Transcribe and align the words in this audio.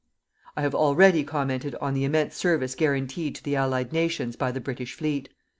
I 0.57 0.63
have 0.63 0.73
already 0.73 1.23
commented 1.23 1.75
on 1.75 1.93
the 1.93 2.05
immense 2.05 2.35
service 2.35 2.73
guaranteed 2.73 3.35
to 3.35 3.43
the 3.43 3.55
Allied 3.55 3.93
nations 3.93 4.35
by 4.35 4.51
the 4.51 4.59
British 4.59 4.95
fleet. 4.95 5.29